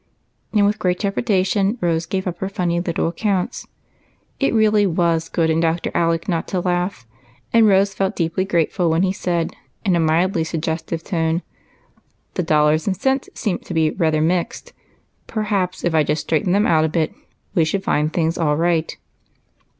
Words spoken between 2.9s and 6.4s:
accounts. It really vms good in Dr. Alec